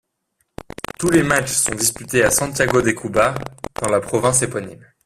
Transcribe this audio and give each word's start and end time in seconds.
Tous 0.97 1.11
les 1.11 1.21
matchs 1.21 1.51
sont 1.51 1.75
disputés 1.75 2.23
à 2.23 2.31
Santiago 2.31 2.81
de 2.81 2.89
Cuba 2.89 3.35
dans 3.79 3.87
la 3.91 3.99
province 4.01 4.41
éponyme. 4.41 4.83